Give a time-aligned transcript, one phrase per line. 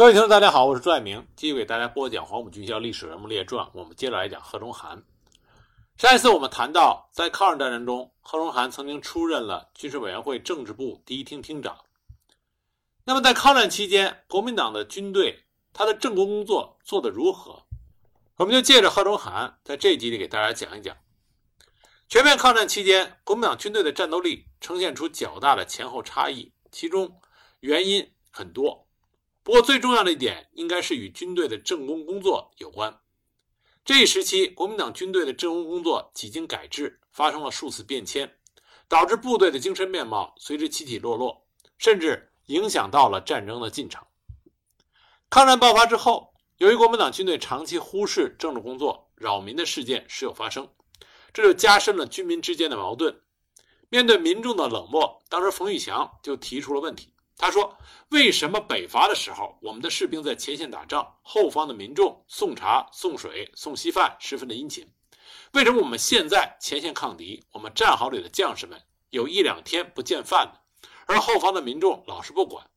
[0.00, 3.66] 各位听众，大家好，我是朱爱明，继续给大家播讲《黄埔军校历史人物列传》。
[3.74, 5.02] 我们接着来讲贺中涵。
[5.98, 11.76] 上一次我们谈到，在抗日战争中，贺中涵曾经出任了军事委员会政治部第一厅厅长。
[13.04, 15.44] 那么，在抗战期间，国民党的军队
[15.74, 17.62] 他的政工工作做得如何？
[18.36, 20.96] 我们就借着贺中涵在这集里给大家讲一讲。
[22.08, 27.20] 全面抗战期间，国民党军队的战斗力呈现出较大的前后差异，其中
[27.60, 28.86] 原因很多。
[29.50, 33.00] 不过最重要的一点，应该是与军队的政工工作有关。
[33.84, 38.38] 这一时期，国民党军队的政工工作几经改制，发生了数次变迁，
[38.86, 44.00] 导致部队的精神面貌随之起起落落，甚至影响到了战争的进程。
[45.28, 50.68] 抗战爆发之后，由于国民党军队长期忽视政治工作，扰民的事件时有发生，
[51.32, 53.20] 这就加深了军民之间的矛盾。
[53.88, 57.12] 面对民众的冷漠，当时冯玉祥就提出了问题。
[57.40, 57.78] 他说
[58.12, 64.92] ：“为什么北伐的时候，我们的士兵在前线打仗，后方的民众送茶、送水、送稀饭，十分的殷勤？
[65.52, 70.88] 为什么我们现在前线抗敌，我们战壕里的将士们有一两天不见饭呢？
[71.06, 72.68] 而后方的民众老是不管？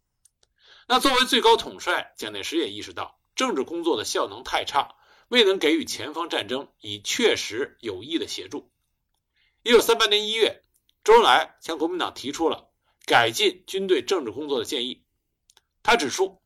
[0.88, 4.96] 那作为最高统帅，蒋介石也意识到政治工作的效能太差，
[5.28, 8.72] 未能给予前方战争以确实有益的协助。
[9.62, 10.64] 一九三八年一月，
[11.04, 12.70] 周恩来向国民党提出了。”
[13.06, 15.04] 改进军队政治工作的建议，
[15.84, 16.42] 他指出，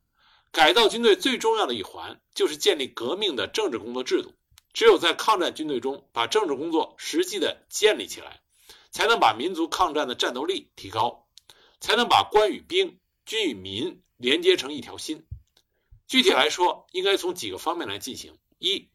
[0.50, 4.34] 改造军队最重要的一环就是建立革命的政治工作制度。
[4.74, 8.42] 只有在抗战军队中把政治工作实际的建立起来，
[8.90, 11.26] 才能把民族抗战的战斗力提高，
[11.80, 15.24] 才能把官与兵、军与民连接成一条心。
[16.06, 18.88] 具体来说，应该从几个方面来进行：一，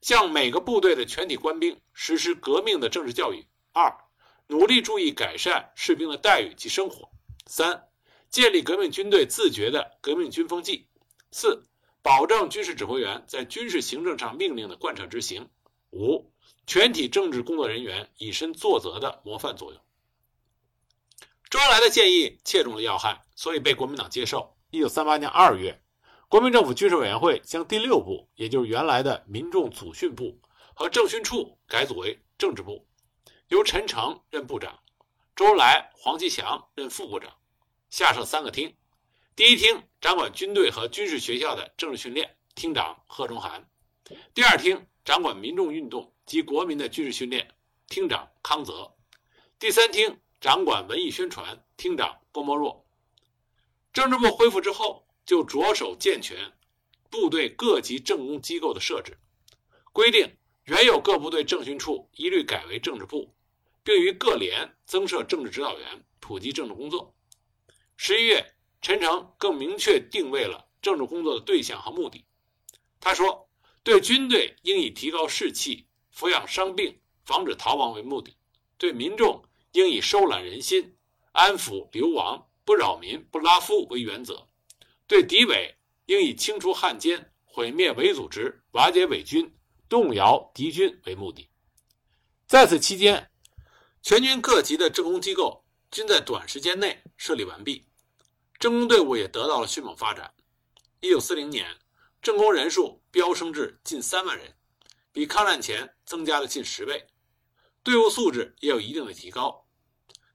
[0.00, 4.07] 向每个部队的全体官兵实施革命的政治教育；二。
[4.48, 7.10] 努力注意改善士兵的待遇及生活。
[7.46, 7.86] 三、
[8.30, 10.88] 建立革命军队自觉的革命军风纪。
[11.30, 11.66] 四、
[12.02, 15.50] 保证军事指挥员在军事行政上命令的贯彻执行。
[15.90, 16.32] 五、
[16.66, 19.80] 全体政治工作人员以身作则的模范作用。
[21.50, 24.56] 周恩来的建议切中了要害，所以被国民党接受。
[24.70, 25.82] 一九三八年二月，
[26.28, 30.40] 国民政府军事委员会将第六部，也就是原来的民众组训部
[30.74, 32.87] 和政训处改组为政治部。
[33.48, 34.78] 由陈诚任部长，
[35.34, 37.34] 周恩来、黄其祥任副部长，
[37.88, 38.76] 下设三个厅。
[39.34, 43.62] 第一厅掌管军队和军事学校的政治训练，厅长贺中涵；
[44.34, 47.54] 第二厅掌管民众运动及国民的军事训练，
[47.88, 48.94] 厅长康泽；
[49.58, 52.84] 第三厅掌管文艺宣传，厅长郭沫若。
[53.94, 56.52] 政治部恢复之后，就着手健全
[57.08, 59.16] 部队各级政工机构的设置，
[59.94, 63.34] 规定原有各部队政训处一律改为政治部。
[63.88, 67.16] 并于各连增设政治指导员，普及政治工作。
[67.96, 72.22] 十一月，陈诚更明确定位了政治工作的对象和目的。
[73.00, 73.48] 他说
[73.82, 78.30] ：“对军队应以提高士气、抚养伤病、防止逃亡为目的；
[78.76, 80.94] 对民众应以收揽人心、
[81.32, 84.34] 安抚流亡、不扰民、不拉夫为原则；
[85.06, 85.74] 对敌伪
[86.04, 89.50] 应以清除汉奸、毁灭伪组织、瓦解伪军、
[89.88, 91.48] 动摇敌军为目的。”
[92.46, 93.30] 在此期间。
[94.00, 97.86] 全军各级的政工机构均在短时间内设立完毕，
[98.58, 100.32] 政工队伍也得到了迅猛发展。
[101.00, 101.78] 一九四零年，
[102.22, 104.56] 政工人数飙升至近三万人，
[105.12, 107.08] 比抗战前增加了近十倍，
[107.82, 109.66] 队伍素质也有一定的提高。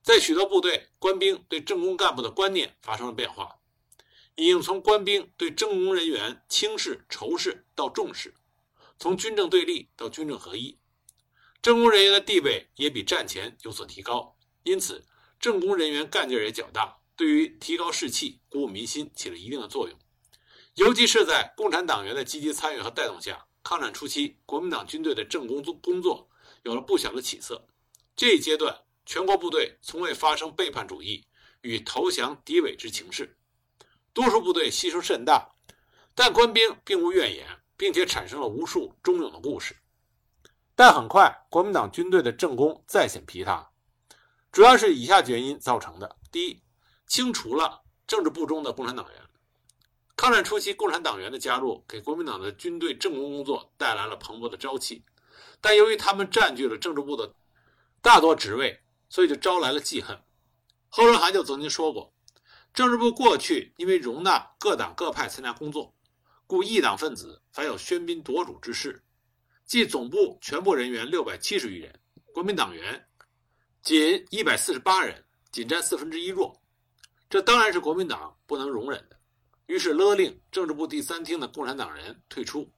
[0.01, 3.59] 在许多部队，官兵对政工干部的观念发生了变化，
[4.35, 8.35] 已经从官兵对政工人员轻视、仇视到重视，
[8.99, 10.77] 从军政对立到军政合一。
[11.63, 15.05] 政工人员的地位也比战前有所提高，因此
[15.39, 19.97] 政工人员干劲也较大，对于提高士气、鼓舞民心起了一定的作用。
[20.75, 26.29] 尤其是在共产党员的积极参与和带动下，抗战初期国民党军队的政工作工作
[26.63, 27.65] 有了不小的起色。
[28.13, 31.25] 这一阶段，全国部队从未发生背叛主义
[31.61, 33.37] 与投降敌伪之情势，
[34.11, 35.55] 多数部队牺牲甚大，
[36.13, 39.77] 但官兵并无怨言，并且产生了无数忠勇的故事。
[40.75, 43.69] 但很快，国民党军队的政工再显疲沓，
[44.51, 46.63] 主要是以下原因造成的：第一，
[47.05, 49.21] 清除了政治部中的共产党员。
[50.15, 55.03] 抗战初期，共产党员的加入给国民党的军队政工工作带来了蓬勃的朝气，
[55.61, 57.33] 但由于他们占据了政治部的
[58.01, 60.19] 大多职位，所以就招来了记恨。
[60.89, 62.13] 贺中涵就曾经说过，
[62.73, 65.93] 政治部过去因为容纳各党各派参加工作，
[66.47, 69.02] 故异党分子凡有喧宾夺主之事。
[69.73, 71.99] 即总部全部人员六百七十余人，
[72.31, 73.07] 国民党员
[73.81, 76.61] 仅一百四十八人，仅占四分之一弱。
[77.27, 79.19] 这当然是国民党不能容忍的。
[79.65, 82.71] 于是勒令政治部第三厅的共产党人退出。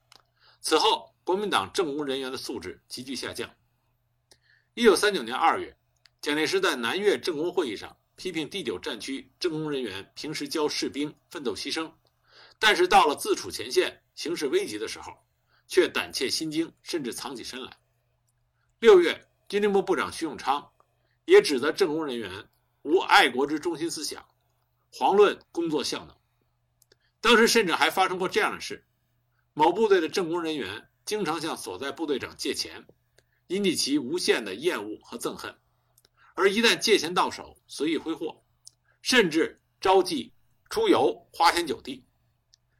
[0.62, 3.54] 此后，国民党政工人员的素质急剧下降。
[4.72, 5.76] 一九三九年二月，
[6.22, 11.92] 蒋介石在南越政工会议上批评第九战区政工人员平时教士兵奋斗牺牲，
[12.58, 15.12] 但是到了自处前线、形势危急的时候，
[15.68, 17.76] 却胆怯心惊，甚至藏起身来。
[18.78, 20.70] 六月，军令部部长徐永昌
[21.24, 22.48] 也指责政工人员
[22.82, 24.28] 无爱国之中心思想，
[24.92, 26.16] 遑论工作效能。
[27.20, 28.86] 当时甚至还发生过这样的事：
[29.54, 32.86] 某部队的政工人员经常向所在部队长借钱，
[33.48, 35.52] 引起其无限的厌恶和憎恨；
[36.34, 38.44] 而一旦借钱到手，随意挥霍，
[39.02, 40.30] 甚至招妓
[40.70, 42.04] 出游、花天酒地，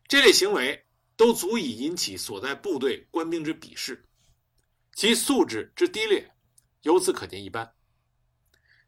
[0.07, 0.86] 这类行为
[1.17, 4.05] 都足以引起所在部队官兵之鄙视，
[4.95, 6.35] 其素质之低劣，
[6.83, 7.75] 由此可见一斑。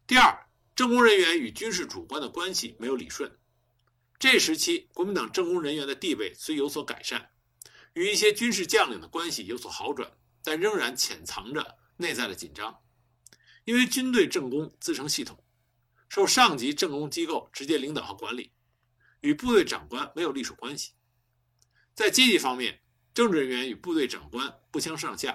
[0.06, 0.46] 第二，
[0.76, 3.38] 政工人员与军事主官的关系没有理顺。
[4.18, 7.30] 这时期，国民党政工人员的地位虽有所改善，
[7.94, 12.80] 与一些军事将领的关系有所好转，但仍然潜藏着内在的紧张。
[13.64, 15.42] 因为军队政工自成系统，
[16.08, 18.52] 受上级政工机构直接领导和管理，
[19.20, 20.92] 与部队长官没有隶属关系。
[21.98, 22.80] 在阶级方面，
[23.12, 25.32] 政治人员与部队长官不相上下；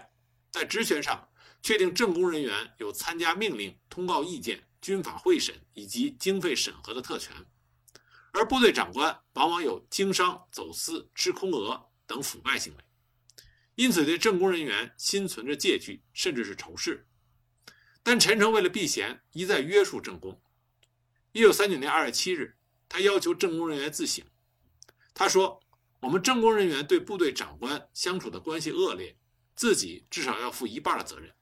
[0.50, 1.28] 在职权上，
[1.62, 7.36] 确定政工人员有参加命令、通告意见、军法会审以及经费审核的特权。
[8.32, 12.84] 而部队长官往往有经商、走私、吃空额等腐败行为，
[13.76, 17.06] 因此对政工人员心存着戒惧，甚至是仇视。
[18.02, 20.42] 但陈诚为了避嫌，一再约束政工。
[21.34, 22.56] 一九三九年二月七日，
[22.88, 24.24] 他要求政工人员自省。
[25.14, 25.60] 他说
[26.04, 29.18] ：“我们政工人员对部队长官相处的关系恶劣，
[29.56, 31.34] 自己至少要负一半的责任。”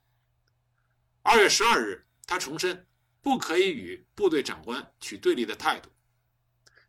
[1.24, 2.86] 二月十二日，他重申
[3.22, 5.90] 不可以与部队长官取对立的态度。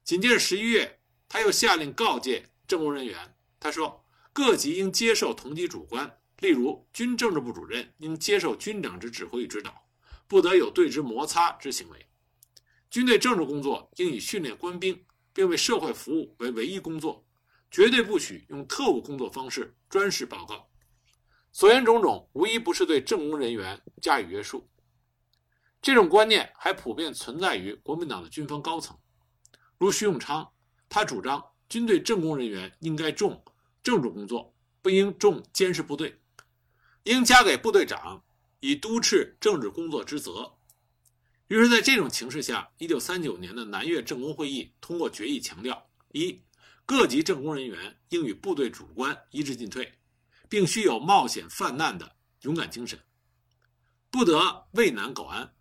[0.04, 4.04] 紧接着十一月，他又下令告诫政工人员，他说
[4.34, 9.88] ：“各级应接受同级主官，例如军政治部主任应接受军长之指挥与指导，
[10.28, 12.06] 不得有对之摩擦之行为。
[12.90, 17.24] 军队政治工作应以训练官兵并为社会服务为唯一工作，
[17.72, 20.68] 绝对不许用特务工作方式专事报告。”
[21.50, 24.70] 所言种种，无一不是对政工人员加以约束。
[25.82, 28.96] 这种观念还普遍存在于国民党的军方高层。
[29.78, 30.52] 如徐永昌，
[30.88, 33.42] 他主张军队政工人员应该重
[33.82, 36.20] 政治工作，不应重监视部队，
[37.02, 38.24] 应加给部队长
[38.60, 40.54] 以督斥政治工作之责。
[41.48, 46.40] 于是，在这种情势下，一九三九年的南越政工会议通过决议，强调：一、
[46.92, 49.94] 各级政工人员应与部队主官一致进退，
[50.50, 53.02] 并须有冒险犯难的勇敢精神，
[54.10, 55.54] 不得畏难苟安；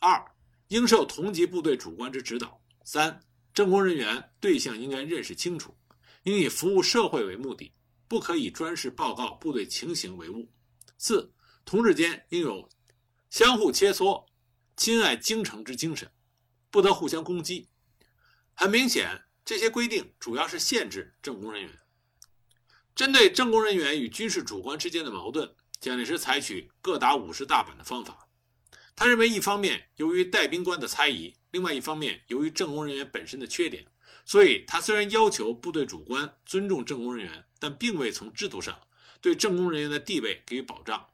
[0.00, 0.24] 二、
[0.68, 3.20] 应受同级部队主官之指导；三。
[3.52, 5.76] 政工人员对象应该认识清楚，
[6.22, 7.74] 应以服务社会为目的，
[8.08, 10.50] 不可以专事报告部队情形为务。
[10.96, 11.34] 四，
[11.66, 12.66] 同志间应有
[13.28, 14.24] 相互切磋、
[14.74, 16.10] 亲爱精诚之精神，
[16.70, 17.68] 不得互相攻击。
[18.54, 21.78] 很明显，这些规定主要是限制政工人员。
[22.94, 28.28] 针对政工人员与军事主官之间的矛盾，蒋介石采取各打五十大板的方法。
[28.94, 31.34] 他认为，一方面由于带兵官的猜疑。
[31.50, 33.86] 另外一方面，由于政工人员本身的缺点，
[34.26, 38.78] 所以他虽然要求部队主官尊重政工人员，但并未从制度上
[39.22, 41.08] 对政工人员的地位给予保障。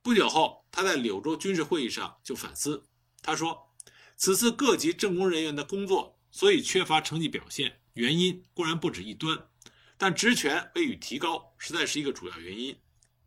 [0.00, 2.86] 不久后，他在柳州军事会议上就反思，
[3.20, 3.68] 他说
[4.16, 9.48] ：“此次各级政工人员的工作所以缺乏成绩表现，原因固然不止一端，
[9.98, 12.78] 但职权未予提高，实在是一个主要原因。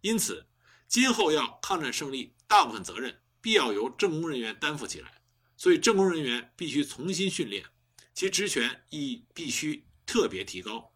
[0.02, 0.48] 因此，
[0.88, 5.22] 今后要抗战胜利，大部分责任必要由政工人员担负起来。”
[5.56, 7.66] 所以，政工人员必须重新训练，
[8.14, 10.94] 其职权亦必须特别提高。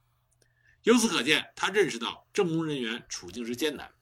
[0.84, 3.94] 由此可见，他认识到政工人员处境之艰难。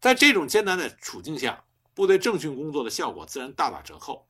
[0.00, 4.28] 在这种艰难的处境下，部队政训工作的效果自然大打折扣。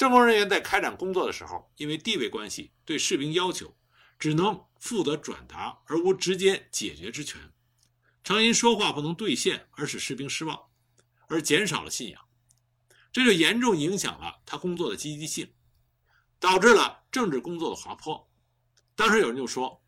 [0.00, 3.76] 政工人员在开展工作的时候，因为地位关系，对士兵要求
[4.18, 7.52] 只能负责转达，而无直接解决之权，
[8.24, 10.58] 常因说话不能兑现而使士兵失望，
[11.28, 12.22] 而减少了信仰。
[13.12, 15.52] 这就严重影响了他工作的积极性，
[16.38, 18.26] 导致了政治工作的滑坡。
[18.96, 19.84] 当时有人就说：“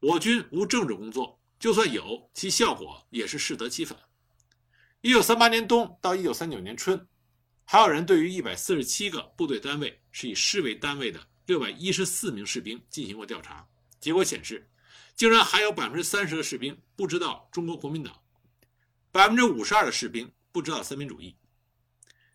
[0.00, 3.98] 我军无政治工作，就算有，其效果也是适得其反。”
[5.00, 7.08] 一九三八年冬到一九三九年春，
[7.68, 13.68] 还有人对于一百四十七个部队单位是以师为单位的六百一十四名士兵进行过调查，
[13.98, 14.70] 结果显示，
[15.16, 18.22] 竟然还有百分之三十的士兵不知道中国国民党，
[19.10, 21.34] 百分之五十二的士兵不知道三民主义。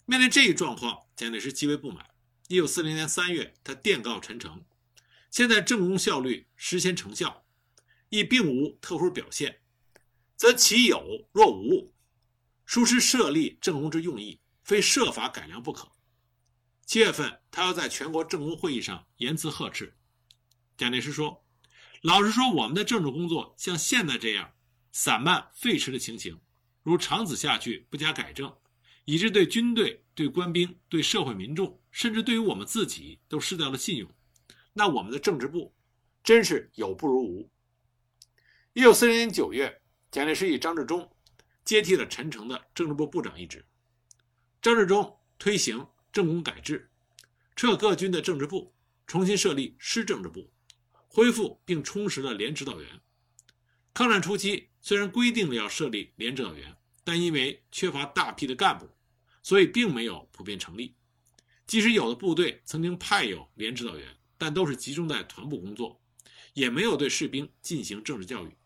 [0.05, 2.05] 面对这一状况，蒋介石极为不满。
[2.49, 4.65] 一九四零年三月，他电告陈诚，
[5.29, 7.45] 现在政工效率实现成效，
[8.09, 9.61] 亦并无特殊表现，
[10.35, 11.93] 则其有若无，
[12.65, 15.91] 殊失设立政工之用意，非设法改良不可。
[16.85, 19.95] 七月份，他要在全国政工会议上言辞呵斥。
[20.77, 21.45] 蒋介石说
[22.01, 24.53] ：“老实说，我们的政治工作像现在这样
[24.91, 26.41] 散漫废弛的情形，
[26.83, 28.57] 如长此下去不加改正，
[29.05, 34.09] 以致对军队、对官兵、对社会民众，甚至对于我们自己都失掉了信用。”
[34.73, 35.75] 那我们的政治部
[36.23, 37.49] 真是有不如无。
[38.73, 41.09] 一九四零年九月，蒋介石以张治中
[41.63, 43.65] 接替了陈诚的政治部部长一职。
[44.61, 46.89] 张治中推行政工改制，
[47.55, 48.73] 撤各军的政治部，
[49.07, 50.51] 重新设立师政治部，
[51.07, 53.01] 恢复并充实了连指导员。
[53.93, 58.89] 抗战初期，虽然规定了要设立连指导员，但因为缺乏大批的干部，
[59.41, 60.95] 所以并没有普遍成立。
[61.65, 64.17] 即使有的部队曾经派有连指导员。
[64.43, 66.01] 但都是集中在团部工作，
[66.55, 68.57] 也没有对士兵进行政治教育。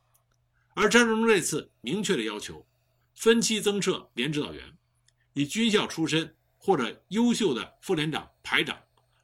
[0.74, 2.66] 而张治中这次明确的要求，
[3.14, 4.78] 分期增设连指导员，
[5.36, 8.76] 以军校出身或者优秀的副连长、排长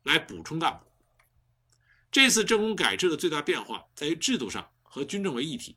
[0.03, 0.85] 来补充干部。
[2.11, 5.75] 这次政工改制的最大变化在于制度上和军政为一体，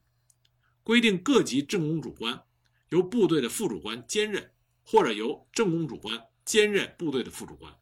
[0.82, 2.44] 规定各级政工主官
[2.90, 4.52] 由部队的副主官兼任，
[4.84, 7.74] 或者由政工主官兼任部队的副主官。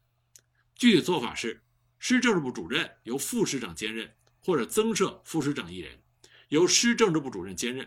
[0.75, 1.59] 具体做法是。
[2.05, 6.03] 师政治部主任由副师长兼任，或者增设副师长一人，
[6.49, 7.85] 由师政治部主任兼任；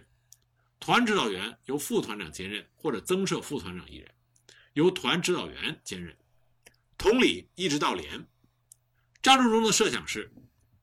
[0.81, 4.11] 团指导员由副团长兼任，或者增设副团长一人，
[4.77, 6.15] 由团指导员兼任。
[6.99, 8.29] 同理，一直到连。
[9.23, 10.31] 张治中的设想是，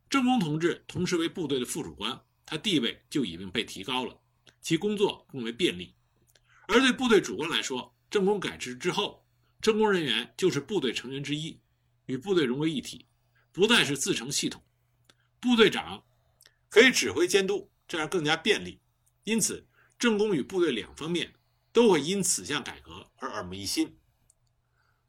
[0.09, 4.19] 政工同志同时为部队的副主官，他地位就已经被提高了，
[4.62, 5.93] 其工作更为便利。
[6.67, 9.23] 而对部队主官来说，政工改制之后，
[9.62, 11.59] 政工人员就是部队成员之一，
[12.07, 13.05] 与部队融为一体。
[13.51, 14.63] 不再是自成系统，
[15.39, 16.03] 部队长
[16.67, 18.81] 可以指挥监督，这样更加便利。
[19.23, 19.67] 因此，
[20.00, 21.35] 政工与部队两方面
[21.74, 24.00] 都会因此项改革而耳目一新。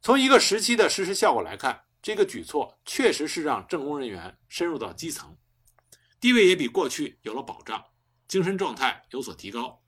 [0.03, 5.39] 从一个时期的实施效果来看，这个举措确实是让政工人员深入到基层，
[6.19, 7.85] 地位也比过去有了保障，
[8.27, 9.85] 精神状态有所提高。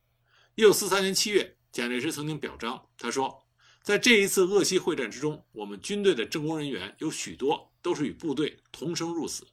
[0.55, 3.49] 一九四三年七月，蒋介石曾经表彰，他说
[3.83, 9.47] ：“在这一次鄂西会战之中，我们军队的政工人员有许多。”都是与部队同生入死，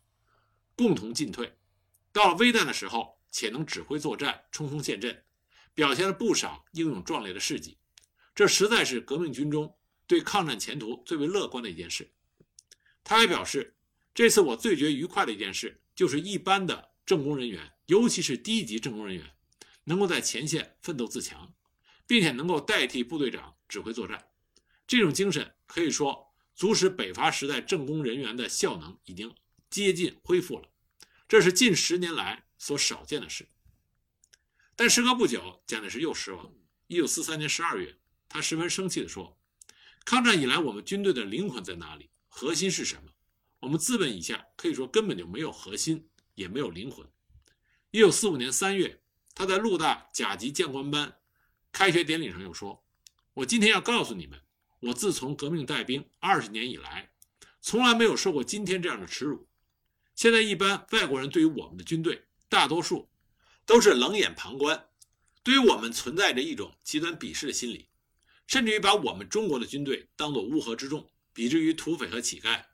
[0.76, 1.60] 共同进退。
[2.12, 5.23] 到了危难的时候，且能指挥作战，冲锋陷阵，
[5.74, 7.78] 表现了不少英勇壮烈的事迹。
[8.36, 9.76] 这实在是革命军中
[10.08, 12.12] 对抗战前途最为乐观的一件事。
[13.04, 13.76] 他还表示，
[14.14, 19.32] 这次我最觉愉快的一件事，就是一般的政工人员，尤其是低级政工人员，
[19.84, 21.54] 能够在前线奋斗自强，
[22.08, 24.28] 并且能够代替部队长指挥作战。
[24.88, 26.30] 这种精神可以说。
[26.56, 29.34] 足使北伐时代政工人员的效能已经
[29.72, 30.70] 接近恢复了，
[31.28, 33.48] 这是近十年来所少见的事。
[34.76, 36.52] 但时隔不久，蒋介石又失望。
[36.88, 39.38] 一九四三年十二月，他十分生气地说
[40.06, 42.10] ：“抗战以来，我们军队的灵魂在哪里？
[42.28, 43.12] 核心是什么？
[43.60, 47.08] 我们自问一下，可以说根本就没有核心，也没有灵魂。”
[47.92, 49.02] 一九四五年三月，
[49.36, 51.18] 他在陆大甲级将官班
[51.72, 52.84] 开学典礼上又说
[53.36, 54.42] ：“我今天要告诉你们。”
[54.84, 57.14] 我自从革命带兵二十年以来，
[57.62, 59.48] 从来没有受过今天这样的耻辱。
[60.14, 63.10] 现在一般外国人对于我们的军队，大多数
[63.66, 64.88] 都是冷眼旁观，
[65.44, 67.90] 对于我们存在着一种极端鄙视的心理，
[68.48, 72.66] 甚至于把我们中国的军队当作乌合之众，比之于土匪和乞丐。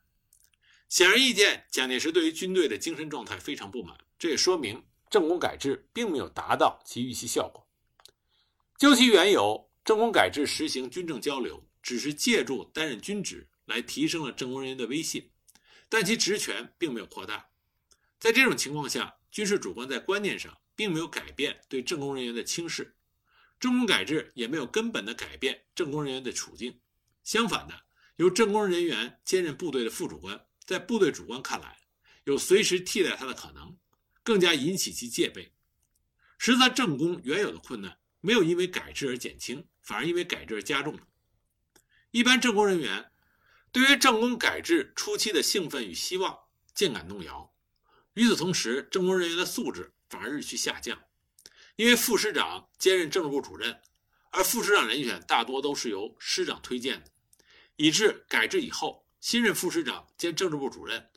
[0.88, 7.66] 显而易见，蒋介石对于军队的精神状态非常不满，这也说明政工改制并没有达到其预期效果。
[8.78, 11.64] 究其缘由，政工改制实行军政交流。
[11.82, 15.30] 只是借助担任军职来提升了政工人员的威信，
[15.88, 17.48] 但其职权并没有扩大。
[18.18, 22.96] 在这种情况下，军事主官在观念上并没有改变对政工人员的轻视，
[23.58, 26.80] 政工改制也没有根本的改变政工人员的处境。
[27.22, 27.82] 相反的，
[28.16, 31.76] 由政工人员兼任部队的副主官，在部队主官看来
[32.24, 33.76] 有随时替代他的可能，
[34.22, 35.52] 更加引起其戒备。
[36.38, 41.06] 实则政工原有的困难没有因为改制而减轻，反而因为改制而加重了。
[42.10, 43.12] 一般政工人员
[43.70, 46.38] 对于政工改制初期的兴奋与希望
[46.74, 47.54] 渐感动摇，
[48.14, 51.02] 与此同时，政工人员的素质反而日趋下降。
[51.76, 53.80] 因为副师长兼任政治部主任，
[54.30, 57.10] 而副师长人选大多都是由师长推荐的，
[57.76, 61.08] 以致改制以后，新任副师长兼政治部主任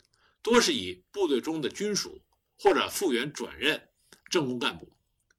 [0.42, 2.24] 多是以部队中的军属
[2.58, 3.90] 或者复员转任
[4.30, 4.96] 政工干部，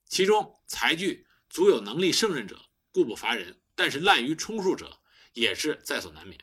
[0.07, 2.61] 其中才具足有能力胜任者
[2.93, 5.01] 固不乏人，但是滥竽充数者。
[5.35, 6.39] 也是在所难免。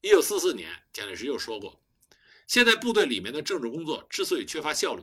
[0.00, 1.82] 一九四四年，蒋介石又说过
[2.46, 5.02] ：“现在部队里面的政治工作之所以缺乏效率，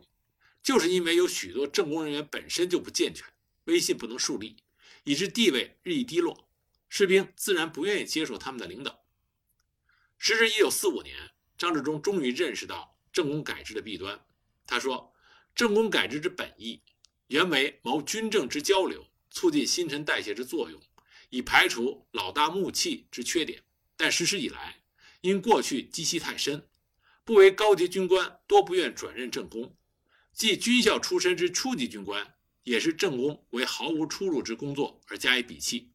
[0.68, 3.26] 就是因为有许多政工人员本身就不健全，
[3.64, 4.58] 威信不能树立，
[5.06, 6.50] 以致地位日益低落，
[6.90, 9.06] 士兵自然不愿意接受他们的领导。
[10.18, 14.26] 时至1945年，张治中终于认识到政工改制的弊端。
[14.66, 15.14] 他说
[15.56, 16.82] ：“政工改制之本意，
[17.28, 20.82] 原为谋军政之交流，促进新陈代谢之作用，
[21.30, 23.64] 以排除老大木器之缺点。
[23.96, 24.82] 但实施以来，
[25.22, 26.68] 因过去积习太深，
[27.24, 29.74] 不为高级军官多不愿转任政工，
[30.38, 35.92] 即军校出身之初级军官，也是政工为毫无出路之工作而加以鄙弃。”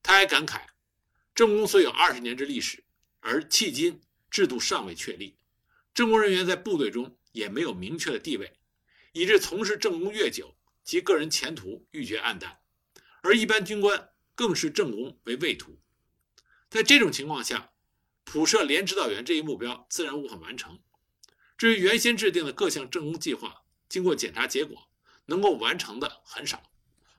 [0.00, 0.66] 他还感慨
[1.34, 2.84] ：“政工虽有二十年之历史。”
[3.20, 4.00] 而迄今
[4.30, 5.36] 制度尚未确立，
[5.92, 8.60] 政工人员在部队中也没有明确的地位，
[9.12, 12.60] 以致从事政工越久，其个人前途愈觉黯淡，
[13.22, 15.80] 而一般军官更视政工为畏途。
[16.70, 17.72] 在这种情况下，
[18.22, 20.80] 普设连指导员这一目标自然无法完成。
[21.58, 24.88] 至于原先制定的各项政工计划，经过检查结果，
[25.26, 26.62] 能够完成的很少，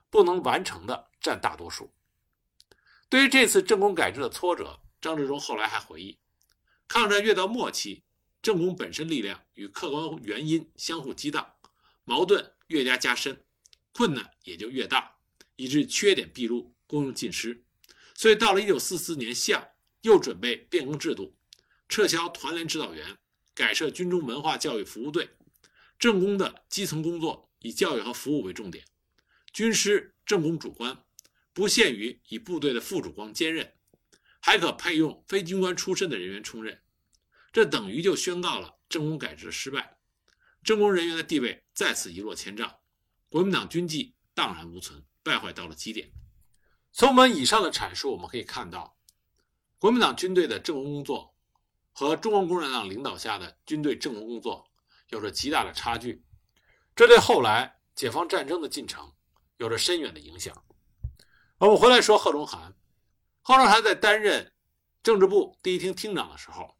[0.08, 1.92] 不能完成的占大多数。
[3.10, 6.18] 对于这次政工改制的挫折，张治中后来还回忆，
[6.88, 8.02] 抗战越到末期，
[8.40, 11.56] 政工本身力量与客观原因相互激荡，
[12.04, 13.44] 矛盾越加加深，
[13.92, 15.16] 困难也就越大，
[15.56, 17.62] 以致缺点毕露，功用尽失。
[18.14, 21.36] 所以到了1944年夏，又准备变更制度，
[21.90, 23.18] 撤销团连指导员，
[23.60, 25.28] 改设军中文化教育服务队，
[25.98, 28.86] 政工的基层工作以教育和服务为重点，
[29.52, 31.04] 军师政工主官
[31.52, 33.74] 不限于以部队的副主官兼任。
[34.42, 36.80] 还可配用非军官出身的人员充任，
[37.52, 39.98] 这等于就宣告了政工改制的失败，
[40.64, 42.78] 政工人员的地位再次一落千丈，
[43.28, 46.10] 国民党军纪荡然无存，败坏到了极点。
[46.90, 48.96] 从我们以上的阐述，我们可以看到，
[49.78, 51.29] 国民党军队的政工工作
[51.92, 54.70] 和中国共产党领导下的军队政工工作
[55.08, 56.24] 有着极大的差距，
[56.94, 59.12] 这对后来解放战争的进程
[59.56, 60.64] 有着深远的影响。
[61.58, 62.74] 我们回来说贺中涵。
[63.42, 64.52] 贺中涵在担任
[65.02, 66.76] 政治部第一厅厅长的时候，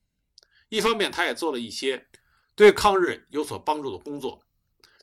[0.68, 2.08] 一方面他也做了一些
[2.54, 4.44] 对抗日有所帮助的工作，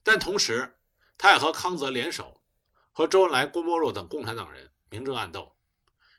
[0.03, 0.77] 但同时
[1.17, 2.41] 他也和康泽联手，
[2.91, 5.55] 和周恩来、郭沫若等共产党人明争暗斗。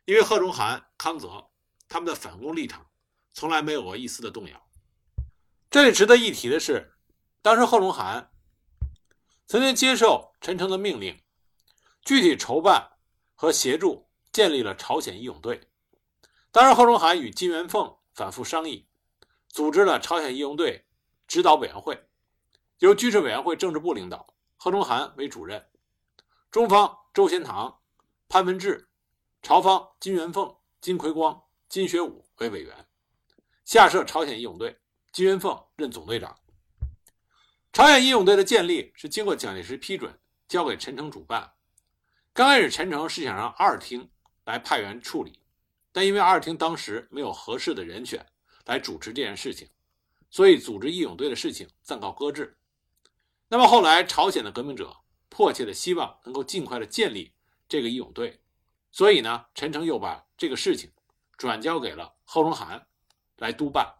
[0.05, 1.49] 因为贺中涵、康泽
[1.89, 2.88] 他们的反攻立场
[3.39, 4.69] 从来没有过一丝的动摇。
[5.71, 6.95] 这里值得一提的是，
[7.41, 8.33] 当时贺龙涵
[9.47, 11.23] 曾经接受陈诚的命令，
[12.03, 12.97] 具体筹办
[13.37, 14.09] 和协助。
[14.31, 15.69] 建立了朝鲜义勇队。
[16.53, 18.87] 当时，贺龙涵与金元凤反复商议，
[19.49, 20.87] 组织了朝鲜义勇队
[21.27, 22.07] 指导委员会，
[22.79, 25.67] 由军事委员会政治部领导，贺中涵为主任。
[26.51, 27.81] 中方周贤堂、
[28.29, 28.91] 潘文志，
[29.43, 32.87] 朝方金元凤、金奎光、金学武为委员，
[33.69, 34.79] 下设朝鲜义勇队，
[35.13, 36.39] 金元凤任总队长。
[37.71, 41.53] 朝鲜义勇队的建立是经过蒋介石批准，交给陈诚主办。
[42.33, 44.09] 刚开始，陈诚是想让二厅。
[44.47, 45.43] 来派员处理，
[45.93, 48.25] 但因为二厅当时没有合适的人选
[48.65, 49.69] 来主持这件事情，
[50.31, 52.57] 所以组织义勇队的事情暂告搁置。
[53.49, 54.97] 那么后来，朝鲜的革命者
[55.29, 57.35] 迫切的希望能够尽快的建立
[57.69, 58.41] 这个义勇队，
[58.91, 60.91] 所以呢，陈诚又把这个事情
[61.37, 62.88] 转交给了贺荣涵
[63.39, 63.93] 来督办。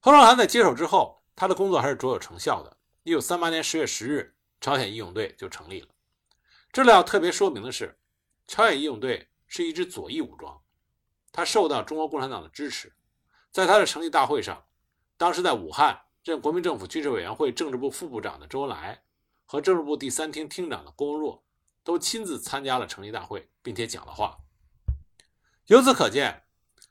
[0.00, 2.76] 贺荣涵在接手之后，他的工作还是卓有成效的。
[3.04, 5.88] 一九三八年十月十日，朝鲜义勇队就成立了。
[6.72, 7.98] 这里要特别说明的是，
[8.46, 9.28] 朝鲜义勇队。
[9.50, 10.60] 是一支左翼武装，
[11.32, 12.92] 他受到中国共产党的支持。
[13.50, 14.62] 在他的成立大会上，
[15.16, 19.02] 当时在武汉任国民政府军事委员会政治部副部长的周恩来
[19.46, 21.42] 和政治部第三厅厅长的郭沫若
[21.82, 24.36] 都亲自参加了成立大会，并且讲了话。
[25.68, 26.44] 由此可见，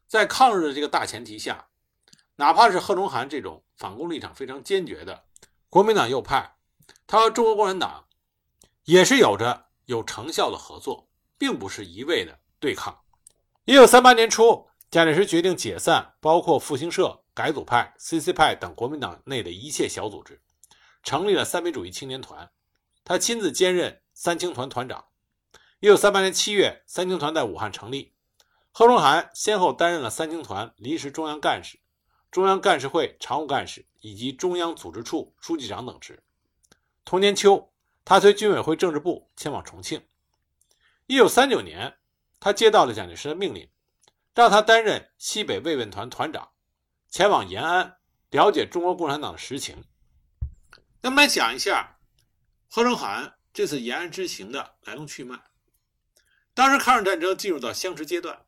[0.08, 1.68] 在抗日的这个大前提下，
[2.38, 5.26] 哪怕是贺中涵这种反攻立场非常坚决的
[5.70, 6.56] 国民党右派，
[7.06, 8.08] 他和中国共产党
[8.86, 12.40] 也是有着有成效的合作，并不是一味的。
[12.60, 13.04] 对抗。
[13.66, 20.42] 一九三八年初，蒋介石决定解散包括复兴社、改组派、CC 派等国民党内的一切小组织，
[21.04, 22.50] 成立了三民主义青年团。
[23.04, 25.06] 他亲自兼任三青团团长。
[25.82, 28.16] 一九三八年七月，三青团在武汉成立。
[28.78, 31.80] 贺龙涵先后担任了三青团临时中央干事、
[32.30, 36.22] 中央干事会常务干事以及中央组织处书记长等职。
[37.04, 37.74] 同年秋，
[38.06, 40.06] 他随军委会政治部前往重庆。
[41.08, 41.98] 一九三九年。
[42.40, 43.68] 他接到了蒋介石的命令，
[44.36, 46.52] 让他担任西北慰问团团长，
[47.10, 47.98] 前往延安
[48.30, 49.84] 了解中国共产党的实情。
[51.02, 51.98] 那么来讲一下
[52.70, 55.36] 贺龙涵这次延安之行的来龙去脉。
[56.54, 58.46] 当时抗日战争进入到相持阶段，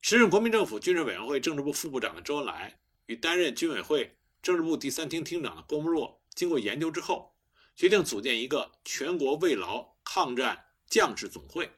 [0.00, 7.36] 时任国民政府军事委员会政治部副部长的周恩来与担任军委会政治部第三厅厅长的郭沫若经过研究之后，
[7.76, 11.70] 决定组建一个全国慰劳抗战将士总会，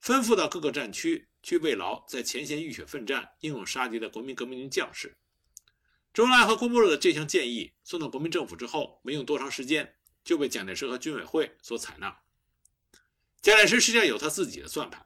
[0.00, 5.16] 吩咐到各个战区去慰劳在前线浴血奋战、英勇杀敌的国民革命军将士。
[6.14, 12.20] 周恩来和郭沫若的这项建议送到国民政府之后，没用多长时间就被蒋介石和军委会所采纳。
[13.40, 15.04] 蒋介石实际上有他自己的算盘。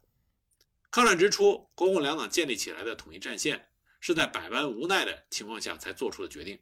[0.90, 3.68] 抗战之初，国共两党建立起来的统一战线
[4.00, 6.58] 是在百般无奈的情况下才做出的决定。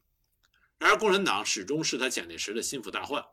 [0.78, 3.24] 然而，共产党始终是他蒋介石的心腹大患，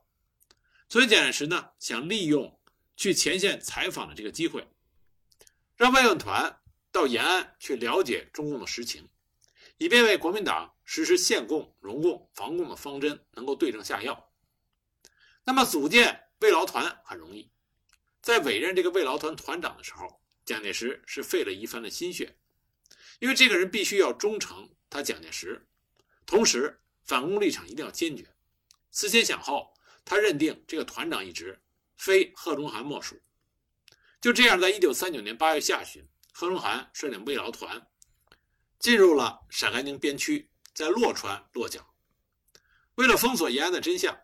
[0.88, 2.60] 所以蒋介石呢想利用
[2.96, 4.68] 去前线采访的这个机会，
[5.76, 9.10] 让慰问团到延安去了解中共的实情，
[9.78, 14.32] 以便为国民党实施限共、容共、防共的方针能够对症下药。
[15.46, 17.52] 那么，组建慰劳团很容易，
[18.22, 20.21] 在委任这个慰劳团团长的时候。
[20.46, 22.38] 蒋介石是费了一番的心血，
[23.20, 25.68] 因为这个人必须要忠诚他蒋介石，
[26.26, 28.34] 同时反共立场一定要坚决。
[28.90, 29.74] 思前想后，
[30.04, 31.62] 他认定这个团长一职
[31.96, 33.22] 非贺中涵莫属。
[34.20, 37.88] 就这样，在一九三九年八月下旬，贺中涵率领慰劳团
[38.78, 41.94] 进入了陕甘宁边区，在洛川落脚。
[42.96, 44.20] 为了封锁延安的真相，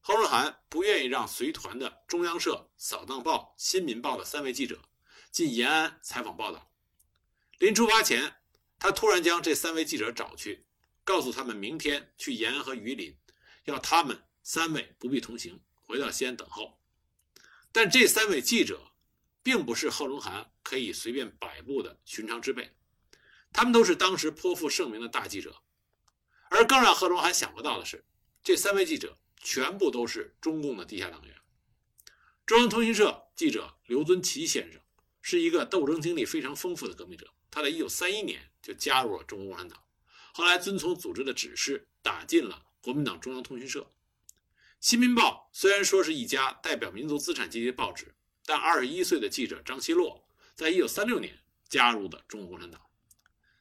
[0.00, 4.80] 贺中涵不愿意让随团的中央社、扫荡报、新民报的三位记者。
[5.36, 6.72] 进延安采访报道，
[7.58, 8.36] 临出发前，
[8.78, 10.64] 他突然将这三位记者找去，
[11.04, 13.14] 告诉他们明天去延安和榆林，
[13.64, 16.80] 要他们三位不必同行，回到西安等候。
[17.70, 18.92] 但这三位记者，
[19.42, 22.74] 并不是贺龙涵可以随便摆布的寻常之辈，
[23.52, 25.60] 他们都是当时颇负盛名的大记者。
[26.48, 28.06] 而更让贺龙涵想不到的是，
[28.42, 31.36] 这三位记者全部都是中共的地下党员。
[32.46, 34.80] 中央通讯社记者刘遵奇先生。
[35.28, 39.82] 是一个斗争经历非常丰富的革命者，他在1931年就加入了中国共产党，
[40.32, 43.92] 后来遵从组织的指示，打进了国民党中央通讯社。
[44.78, 52.80] 新民报虽然说是一家代表民族资产阶级的报纸，但21岁的记者张奚落在1936年加入的中国共产党。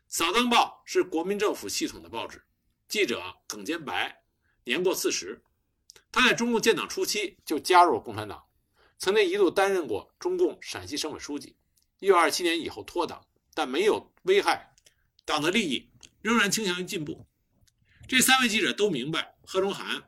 [0.08, 2.43] 扫荡报是国民政府系统的报纸，
[2.88, 4.23] 记者耿坚白
[4.65, 5.41] 年过四十，
[6.12, 8.44] 他在中共建党初期就加入了共产党。
[8.97, 11.55] 曾经一度担任过中共陕西省委书记，
[11.99, 14.73] 一九二七年以后脱党，但没有危害
[15.25, 15.89] 党的利益，
[16.21, 17.25] 仍然倾向于进步。
[18.08, 20.03] 这三位记者都明白贺中涵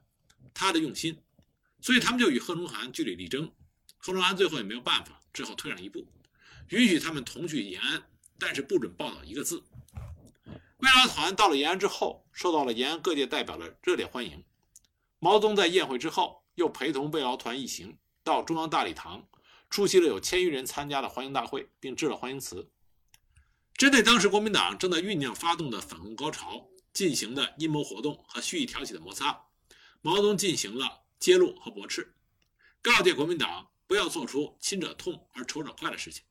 [0.53, 1.21] 他的用心，
[1.81, 3.51] 所以他们就与贺中涵据理力争。
[3.97, 6.07] 贺中涵最后也没有办法，只好退让一步，
[6.69, 8.03] 允许他们同去延安，
[8.39, 9.63] 但是不准报道一个字。
[10.45, 14.43] 慰劳团到了延安之后，受到了延安各界代表的热烈欢迎。
[15.19, 17.97] 毛泽东在宴会之后，又陪同慰劳团一行。
[18.27, 19.25] 到中央大礼堂
[19.69, 22.69] 出席了有千余人参加的欢迎大会，并致了欢迎词。
[23.73, 29.45] 针对当时国民党正在酝酿发动的反共高潮进行的阴谋活动和蓄意挑起的摩擦，
[30.01, 32.15] 毛泽东进行了揭露和驳斥，
[32.81, 36.25] 告诫国民党不要做出亲者痛而仇者快的事情。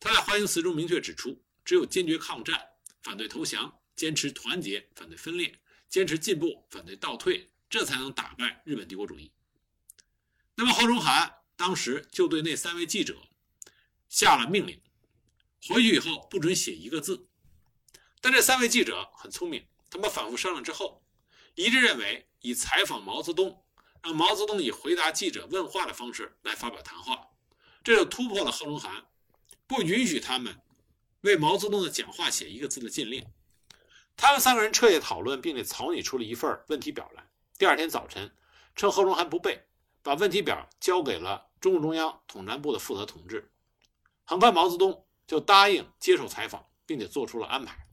[0.00, 2.60] 他在欢迎词中明确指出，只有坚决抗战、
[3.04, 9.30] 反对投降，坚持团结、反对分裂，坚持进步、反对倒退，这才能打败日本帝国主义。
[10.56, 13.16] 那么，贺中涵当时就对那三位记者
[14.08, 14.80] 下了命令，
[15.68, 17.28] 回去以后不准写一个字。
[18.20, 21.04] 但这三位记者很聪明，他们反复商量之后，
[21.56, 23.64] 一致认为以采访毛泽东，
[24.02, 27.28] 让毛泽东以回答记者问话的方式来发表谈话，
[27.82, 29.06] 这就突破了贺龙涵
[29.66, 30.60] 不允许他们
[31.22, 33.26] 为毛泽东的讲话写一个字的禁令。
[34.16, 37.28] 他们三个人彻夜讨论，并且草拟出了一份问题表来。
[37.58, 38.32] 第二天早晨，
[38.76, 39.66] 趁贺龙涵不备。
[40.04, 43.50] 把问题表交给了中共中央统战部的负责同志，
[44.24, 47.88] 很快毛泽东就答应接受采访，并且做出了安排。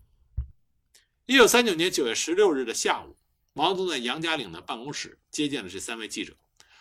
[1.26, 3.16] 一九三九年九月十六日的下午，
[3.54, 6.36] 毛泽东在杨家岭的办公室接见了这三位记者，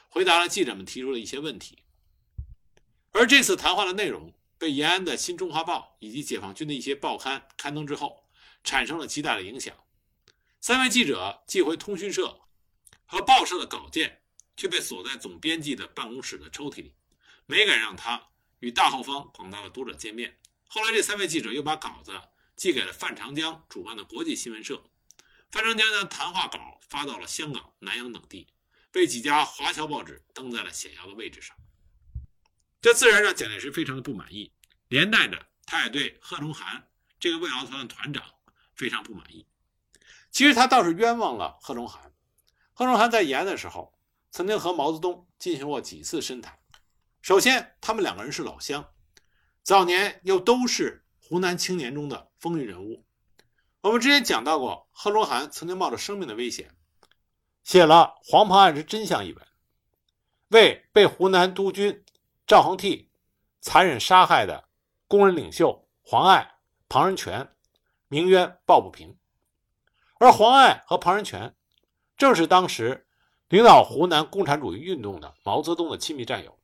[0.08, 1.84] 回答了记者们提出的一些问题。
[3.12, 8.24] 而这次谈话的内容被延安的《新中华报》以及解放军的一些报刊刊登之后，
[8.64, 9.72] 产生了极大的影响。
[10.60, 12.40] 三位记者寄回通讯社
[13.06, 14.19] 和报社的稿件。
[14.60, 16.92] 却被锁在总编辑的办公室的抽屉里，
[17.46, 20.38] 没敢让他与大后方广大的读者见面。
[20.68, 22.12] 后来，这三位记者又把稿子
[22.56, 24.84] 寄给了范长江主办的国际新闻社，
[25.50, 28.48] 范长江将谈话稿发到了香港、南洋等地，
[28.90, 31.56] 被几家华侨报纸登在了显要的位置上。
[32.82, 34.52] 这自然让蒋介石非常的不满意，
[34.88, 36.86] 连带着他也对贺中涵
[37.18, 38.22] 这个慰劳团的团长
[38.74, 39.46] 非常不满意。
[40.30, 42.12] 其实他倒是冤枉了贺中涵。
[42.74, 43.98] 贺中涵在延安的时候。
[44.30, 46.58] 曾经和毛泽东进行过几次深谈。
[47.20, 48.92] 首先，他们两个人是老乡，
[49.62, 53.04] 早年又都是湖南青年中的风云人物。
[53.82, 56.74] 我们之前讲到过，贺龙涵曾经冒着生命的危险，
[57.64, 59.46] 写了《黄袍案之真相》一文，
[60.48, 62.04] 为被湖南督军
[62.46, 63.08] 赵恒惕
[63.60, 64.68] 残忍杀害的
[65.06, 66.56] 工人领袖黄爱、
[66.88, 67.54] 庞仁泉
[68.08, 69.18] 鸣冤抱不平。
[70.18, 71.54] 而黄爱和庞仁泉，
[72.16, 73.06] 正是当时
[73.50, 76.56] 领导湖南共产主义运动的毛泽东的亲密战友，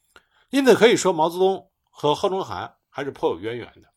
[0.50, 3.88] 因此可以说毛泽东和贺中涵还是颇有渊源的。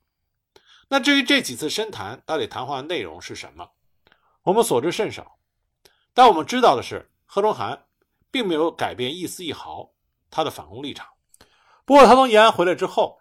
[0.88, 3.69] 那至于这几次深谈到底谈话的内容是什么，
[4.41, 5.38] 我们所知甚少。
[6.15, 7.86] 但我们知道的是，贺中涵
[8.32, 9.88] 并没有改变一丝一毫
[10.32, 11.08] 他的反共立场。
[11.86, 13.19] 不过，他从延安回来之后，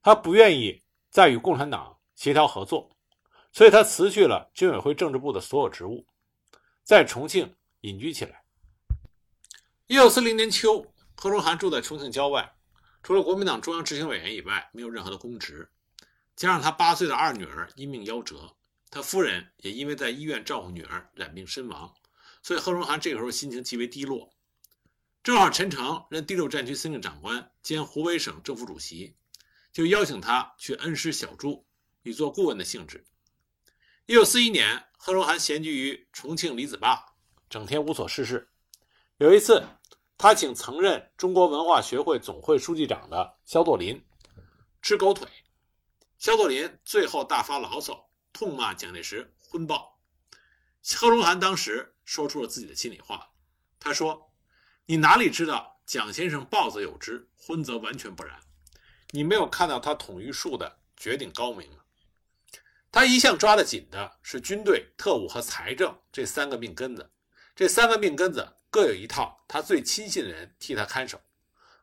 [0.00, 2.88] 他不愿意再与共产党协调合作，
[3.50, 6.06] 所以他辞去了军委会政治部的所有职务，
[6.84, 8.41] 在重庆隐居起来。
[9.92, 12.50] 一九四零年秋，贺龙涵住在重庆郊外，
[13.02, 15.68] 除了国民党中央执行委员以外，没有任何的公职。
[16.34, 18.56] 加上他八岁的二女儿因病夭折，
[18.88, 21.92] 他夫人也因为在医院照顾女儿染病身亡，
[22.42, 24.30] 所以贺龙涵这个时候心情极为低落。
[25.22, 29.14] 正好陈诚任第六战区司令长官兼湖北省政府主席，
[29.74, 31.66] 就邀请他去恩施小筑，
[32.02, 33.04] 以做顾问的性质。
[34.06, 37.04] 一九四一年，贺龙涵闲居于重庆李子坝，
[37.50, 38.48] 整天无所事事。
[39.18, 39.62] 有一次，
[40.22, 44.00] 他请曾任中国文化学会总会书记长的肖作霖
[44.80, 45.26] 吃狗腿。
[46.16, 49.98] 肖作霖最后大发牢骚，痛骂蒋介石昏暴。
[50.94, 53.32] 贺龙涵当时说出了自己的心里话，
[53.80, 54.30] 他说
[54.86, 58.38] ：“你哪里知道蒋先生暴则有之，昏则完全不然。
[59.10, 61.78] 你没有看到他统御术的绝顶高明吗？
[62.92, 67.10] 他一向抓得紧的是军队、特务和财政这三个命根子，
[67.56, 71.20] 这三个命根子各有一套他最亲信的人替他看守，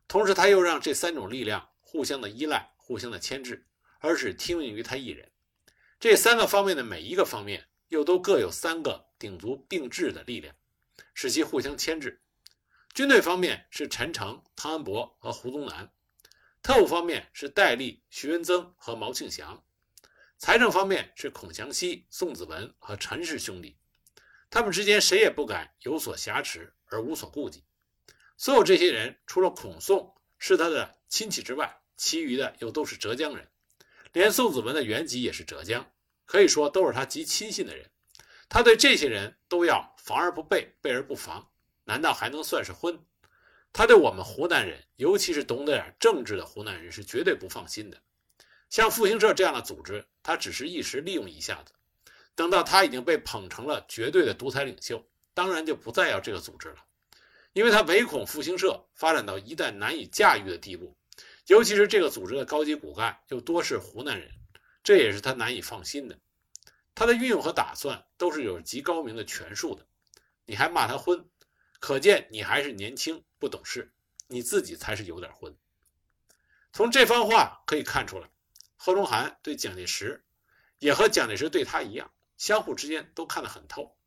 [0.09, 3.65] 同时他又让这三种力量互相的依赖、互相的牵制。”
[4.01, 5.29] 而只听命于他一人，
[5.99, 10.55] 这三个方面的每一个方面又都各有三个鼎足并治的力量，
[11.13, 12.21] 使其互相牵制。
[12.93, 15.87] 军队方面是陈诚、汤恩伯和胡宗南；
[16.63, 19.65] 特务方面是戴笠、徐文曾和毛庆祥；
[20.37, 23.78] 财政方面是孔祥熙、宋子文和陈氏兄弟。
[24.49, 27.63] 他们之间谁也不敢有所挟持而无所顾忌。
[28.37, 33.47] 所有这些人，除了孔宋是他的亲戚之外，其余的又都是浙江人。
[34.13, 35.91] 连宋子文的原籍也是浙江，
[36.25, 37.91] 可以说都是他极亲信的人。
[38.47, 41.51] 他对这些人都要防而不备，备而不防，
[41.83, 42.99] 难道还能算是昏？
[43.71, 48.01] 他对我们湖南人，尤其是懂得点政治的湖南人，是绝对不放心的。
[48.69, 51.73] 像复兴社这样的组织，他只是一时利用一下子，
[52.39, 56.77] 等到他已经被捧成了绝对的独裁领袖，当然就不再要这个组织了，
[57.51, 60.95] 因为他唯恐复兴社发展到一旦难以驾驭的地步。
[61.47, 64.31] 尤其是这个组织的高级骨干又多是湖南人，
[64.81, 66.17] 这也是他难以放心的。
[66.95, 69.85] 他的运用和打算都是有极高明的权术的。
[70.45, 71.27] 你还骂他昏，
[71.81, 73.91] 可见你还是年轻不懂事，
[74.27, 75.53] 你自己才是有点昏。
[76.71, 78.29] 从这番话可以看出来，
[78.77, 80.23] 贺龙涵对蒋介石
[80.77, 83.97] 也和蒋介石对他一样，相互之间都看得很透。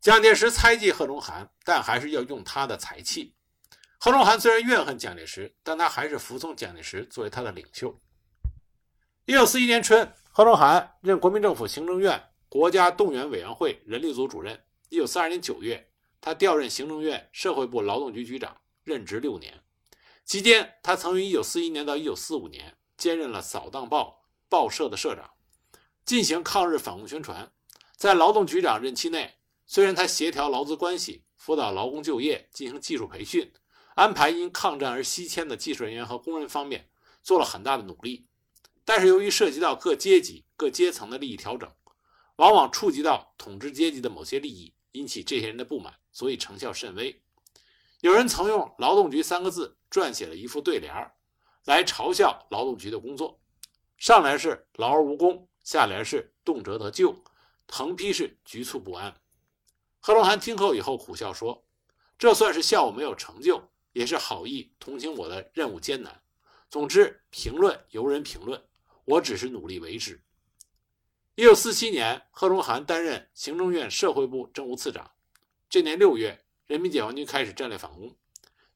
[0.00, 3.34] 蒋介石猜忌贺龙涵，但还是要用他的才气。
[3.98, 7.98] 贺龙涵虽然怨恨蒋介石，但他还是服从蒋介石作为他的领袖。
[9.24, 14.64] 一九四一年春，贺龙涵任国民政府行政院国家动员委员会人力组主任。
[14.88, 19.62] 一九四二年九月，他调任行政院社会部劳动局局长，任职六年。
[20.24, 25.30] 期间，他曾于一九四一年到一九四五年兼任了《扫荡报》报社的社长，
[26.04, 27.52] 进行抗日反共宣传。
[28.00, 29.34] 在劳动局长任期内，
[29.66, 33.52] 虽然他协调劳资关系、辅导劳工就业、进行技术培训。
[33.94, 36.88] 安排因抗战而西迁的技术人员和工人方面
[37.22, 38.26] 做了很大的努力，
[38.86, 41.70] 但是由于涉及到各阶级、各阶层的利益调整，
[42.36, 47.22] 往往触及到统治阶级的某些利益，引起这些人的不满，所以成效甚微。
[48.00, 51.12] 有人曾用“劳动局”三个字撰写了一副对联儿，
[51.66, 53.38] 来嘲笑劳动局的工作。
[53.98, 57.14] 上联是“劳而无功”，下联是“动辄得咎”，
[57.70, 59.14] 横批是“局促不安”。
[60.00, 61.64] 贺龙涵听后以后苦笑说
[62.18, 66.22] ：“这算是笑我没有成就。”也是好意同情我的任务艰难。
[66.70, 68.62] 总之，评论由人评论，
[69.04, 70.22] 我只是努力为之。
[71.34, 75.10] 一九四七年，贺龙涵担任行政院社会部政务次长。
[75.68, 78.16] 这年六月，人民解放军开始战略反攻，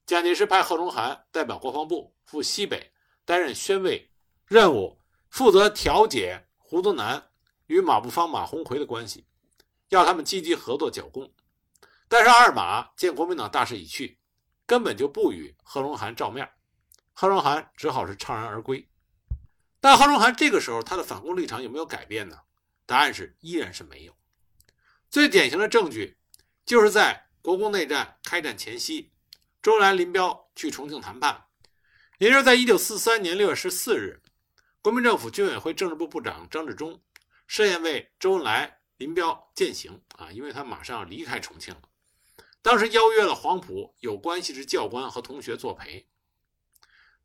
[0.04, 2.90] 蒋介石派贺龙涵代表国防部赴西北
[3.24, 4.10] 担任宣慰
[4.46, 4.98] 任务，
[5.30, 7.24] 负责调解胡宗南
[7.66, 9.26] 与马步芳、马鸿逵的关系，
[9.88, 11.32] 要他们积极合作剿共。
[12.08, 14.18] 但是二马见国民党大势已去。
[14.66, 16.50] 根本就不与贺龙涵照面，
[17.12, 18.88] 贺龙涵只好是怅然而归。
[19.78, 22.38] 但贺龙涵这个时候他的反攻立场有没有改变呢？
[22.86, 24.16] 答案是依然是没有。
[25.10, 26.16] 最典型的证据
[26.64, 29.12] 就是在国共内战开战前夕，
[29.60, 31.44] 周恩来、林彪去重庆谈判，
[32.16, 34.22] 也就是在1943年6月14日，
[34.80, 37.02] 国民政府军委会政治部部长张治中
[37.46, 41.82] 设宴为周恩来、林彪饯行啊，因为他马上要离开重庆了。
[42.62, 46.08] 当时邀约了黄埔有关系之教官和同学作陪。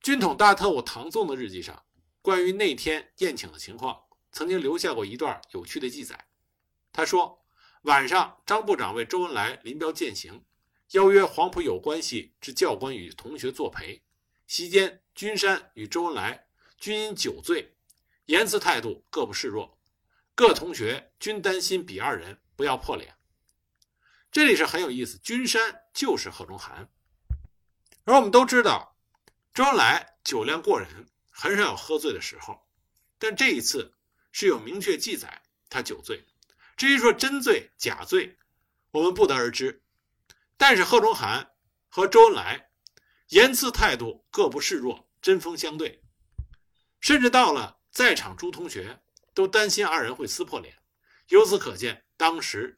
[0.01, 1.85] 军统大特务唐纵的日记上，
[2.21, 6.27] 关于那天宴请的情况，曾经留下过一段有趣的记载。
[6.91, 7.45] 他说，
[7.83, 10.43] 晚上张部长为周恩来、林彪饯行，
[10.91, 14.03] 邀约黄埔有关系之教官与同学作陪。
[14.45, 17.75] 席间，君山与周恩来均因酒醉，
[18.25, 19.78] 言辞态度各不示弱，
[20.39, 23.17] 各同学均担心比二人不要破脸。
[24.31, 26.89] 这里是很有意思，君山就是贺中涵，
[28.05, 28.95] 而我们都知道，
[29.53, 32.65] 周恩来酒量过人，很少有喝醉的时候，
[33.17, 33.93] 但这一次
[34.31, 36.25] 是有明确记载他酒醉。
[36.77, 38.37] 至于说真醉假醉，
[38.91, 39.83] 我们不得而知。
[40.55, 41.51] 但是贺中涵
[41.89, 42.69] 和周恩来
[43.27, 46.01] 言辞态度各不示弱，针锋相对，
[47.01, 49.01] 甚至到了在场诸同学
[49.33, 50.75] 都担心二人会撕破脸。
[51.29, 52.75] 由此可见，当时。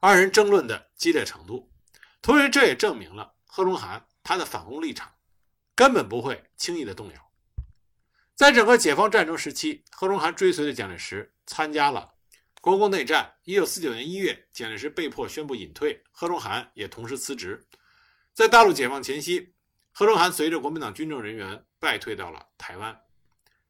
[0.00, 1.72] 二人争论的激烈程度，
[2.20, 5.14] 同时这也证明了贺中涵他的反攻立场
[5.74, 7.32] 根本不会轻易的动摇。
[8.34, 12.12] 在整个解放战争时期，贺龙涵追随着蒋介石参加了
[12.60, 13.36] 国共内战。
[13.44, 17.66] 一九四九年一月，蒋介石被迫宣布隐退，贺龙涵也同时辞职。
[18.34, 19.54] 在大陆解放前夕，
[19.90, 23.00] 贺龙涵随着国民党军政人员败退到了台湾。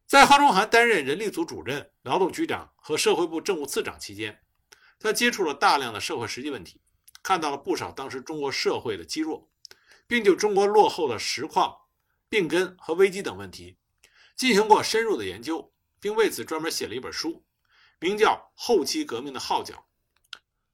[0.04, 4.40] 在贺龙涵担任人力组主任、劳动局长和社会部政务次长期间。
[5.00, 6.80] 他接触了大量的社会实际问题，
[7.22, 9.50] 看到了不少当时中国社会的积弱，
[10.06, 11.74] 并就中国落后的实况、
[12.28, 13.78] 病根和危机等问题
[14.36, 17.42] 进行过深入的研究，并为此专门写了一本书，
[17.98, 19.74] 名叫《后期革命的号角》。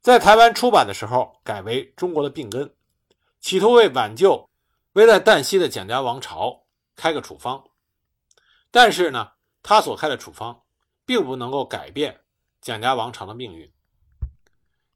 [0.01, 2.67] 在台湾出版的时候，改为《中国的病根》，
[3.41, 4.49] 企图为挽救
[4.95, 6.67] 危在旦夕的蒋家王朝
[6.97, 7.65] 开个处方。
[8.71, 10.63] 但是呢，他所开的处方
[11.11, 12.21] 并不能够改变
[12.61, 13.73] 蒋家王朝的命运。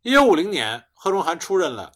[0.03, 1.91] 一九五零年，贺中涵出任了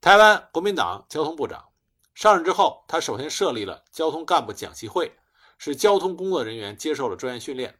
[0.00, 1.68] 台湾国民党交通部长。
[2.12, 5.16] 上任之后，他首先设立了交通干部讲习会，
[5.58, 7.78] 使交通工作人员接受了专业训练。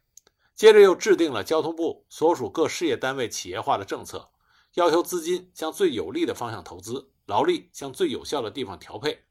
[0.55, 4.29] 接着又制定了交通部所属各事业单位企业化的政策，
[4.75, 9.25] 要求资金向最有利的方向投资，劳力向最有效的地方调配。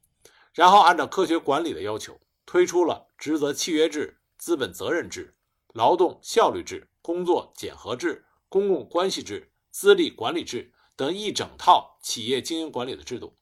[0.53, 5.33] 然后按照科学管理的要求，推出了职责契约制、资本责任制、
[5.73, 9.49] 劳动效率制、工作检核制、公共关系制。
[9.75, 13.35] 资历管理制等一整套企业经营管理的制度，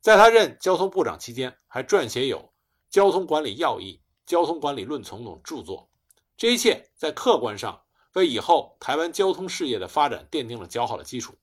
[0.00, 2.38] 在他任交通部长期间，还撰写有
[2.90, 3.92] 《交通管理要义》
[4.26, 5.88] 《交通管理论丛》等著作。
[6.36, 11.36] 这一切在客观上为以后台湾交通事业的发展奠定了较好的基础。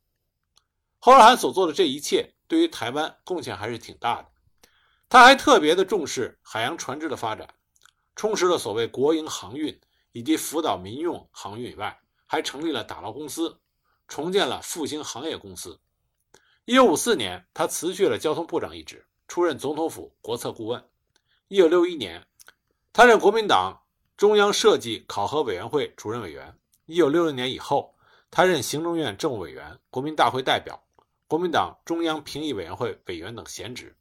[0.97, 4.27] 侯尔涵所做的这一切，对于台湾贡献还是挺大的。
[5.07, 7.53] 他还特别的重视海洋船只的发展，
[8.17, 9.79] 充实了所谓国营航运
[10.11, 13.59] 以及辅导民用航运以外，还成立了打捞公司。
[14.11, 15.79] 重建了复兴行业公司。
[16.65, 20.83] 一九五四年，他辞去了交通部长一职，出任总统府国策顾问。
[21.47, 22.25] 一九六一年，
[22.91, 23.79] 他任国民党
[24.17, 26.57] 中央设计考核委员会主任委员。
[26.87, 27.95] 一九六六年以后，
[28.31, 30.83] 他任行政院政务委员、国民大会代表、
[31.27, 33.95] 国民党中央评议委员会委员等闲职。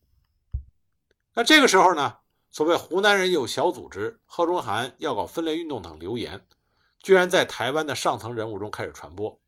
[1.34, 2.16] 那这个时候呢，
[2.50, 6.46] 所谓湖南人有小组织、贺中涵要搞分裂运动等流言，
[7.02, 9.40] 居然在台湾的上层人物中开始传播。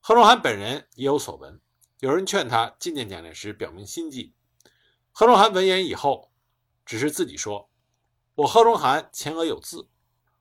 [0.00, 1.60] 贺中涵本人也有所闻，
[2.00, 4.34] 有人劝他觐见蒋介石，表明心迹。
[5.12, 6.32] 贺中涵闻言以后，
[6.84, 7.70] 只是自己说
[8.34, 9.86] ：“我贺中涵前额有字，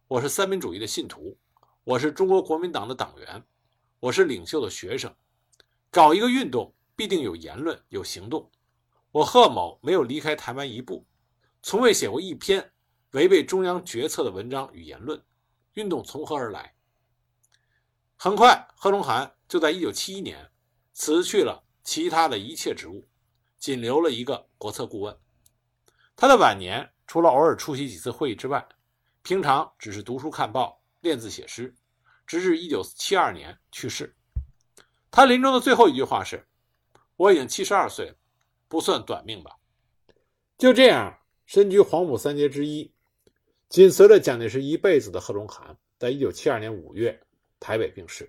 [0.08, 1.38] 我是三民主义的信徒，
[1.84, 3.43] 我是中国国民党的党员，
[4.00, 5.13] 我是领袖的学生。
[5.91, 8.50] 搞一个运动，必定有言论，有行动。
[9.12, 11.06] 我贺某没有离开台湾一步，
[11.63, 12.71] 从未写过一篇
[13.12, 15.23] 违背中央决策的文章与言论。
[15.73, 16.76] 运动从何而来？”
[18.15, 19.35] 很快，贺龙涵。
[19.48, 20.52] 就在1971年，
[20.94, 23.08] 辞去了其他的一切职务，
[23.58, 25.17] 仅留了一个国策顾问。
[26.15, 28.67] 他的晚年除了偶尔出席几次会议之外，
[29.21, 31.75] 平常只是读书看报、练字写诗，
[32.25, 34.15] 直至1972年去世。
[35.12, 36.48] 他临终的最后一句话是
[37.15, 38.15] ：“我已经72岁了，
[38.67, 39.58] 不算短命吧。”
[40.58, 41.19] 就这样，
[41.54, 42.89] 身居黄埔三杰之一，
[43.69, 47.21] 紧随着蒋介石一辈子的贺龙涵，在一九七二年五月
[47.60, 48.27] 台北病逝。